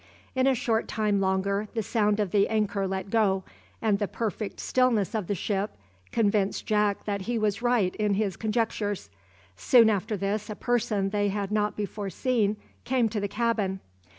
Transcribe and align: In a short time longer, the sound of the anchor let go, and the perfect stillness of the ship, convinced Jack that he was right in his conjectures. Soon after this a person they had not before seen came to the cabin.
In 0.33 0.47
a 0.47 0.55
short 0.55 0.87
time 0.87 1.19
longer, 1.21 1.67
the 1.75 1.83
sound 1.83 2.19
of 2.19 2.31
the 2.31 2.47
anchor 2.49 2.87
let 2.87 3.11
go, 3.11 3.43
and 3.83 3.99
the 3.99 4.07
perfect 4.07 4.59
stillness 4.59 5.13
of 5.13 5.27
the 5.27 5.35
ship, 5.35 5.75
convinced 6.11 6.65
Jack 6.65 7.05
that 7.05 7.21
he 7.29 7.37
was 7.37 7.61
right 7.61 7.95
in 7.97 8.15
his 8.15 8.35
conjectures. 8.35 9.11
Soon 9.55 9.91
after 9.91 10.17
this 10.17 10.49
a 10.49 10.55
person 10.55 11.11
they 11.11 11.29
had 11.29 11.51
not 11.51 11.75
before 11.77 12.09
seen 12.09 12.57
came 12.83 13.09
to 13.09 13.19
the 13.19 13.27
cabin. 13.27 13.79